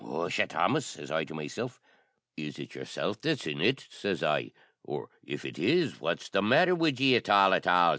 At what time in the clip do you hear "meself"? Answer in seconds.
1.35-1.79